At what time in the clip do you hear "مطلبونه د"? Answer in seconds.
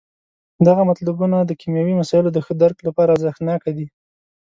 0.91-1.51